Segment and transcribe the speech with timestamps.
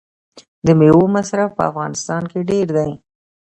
[0.65, 2.91] د میوو مصرف په افغانستان کې ډیر دی.